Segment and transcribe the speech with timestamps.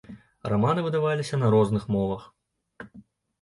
[0.53, 2.25] Раманы выдаваліся на розных мовах.